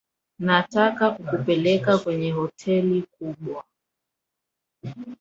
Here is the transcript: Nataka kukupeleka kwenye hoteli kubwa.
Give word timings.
Nataka 0.39 1.11
kukupeleka 1.11 1.97
kwenye 1.97 2.31
hoteli 2.31 3.01
kubwa. 3.01 3.63